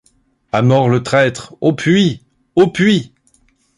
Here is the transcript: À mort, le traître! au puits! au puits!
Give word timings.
À 0.51 0.63
mort, 0.63 0.89
le 0.89 1.03
traître! 1.03 1.53
au 1.61 1.73
puits! 1.75 2.23
au 2.55 2.65
puits! 2.65 3.13